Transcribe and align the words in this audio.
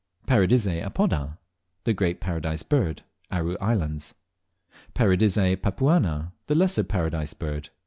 1. 0.25 0.35
Paradisea 0.35 0.83
apoda 0.83 1.37
(The 1.83 1.93
Great 1.93 2.19
Paradise 2.19 2.63
Bird). 2.63 3.03
Aru 3.29 3.55
Islands. 3.61 4.15
2. 4.95 5.03
Paradisea 5.03 5.55
papuana 5.57 6.31
(The 6.47 6.55
Lesser 6.55 6.83
Paradise 6.85 7.35
Bird). 7.35 7.69